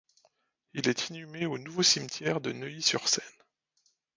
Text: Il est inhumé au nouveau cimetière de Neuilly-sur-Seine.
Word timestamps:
Il 0.73 0.89
est 0.89 1.09
inhumé 1.09 1.45
au 1.45 1.59
nouveau 1.59 1.83
cimetière 1.83 2.41
de 2.41 2.51
Neuilly-sur-Seine. 2.51 3.23